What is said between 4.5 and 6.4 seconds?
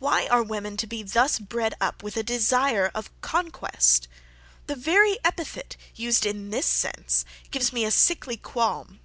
the very epithet, used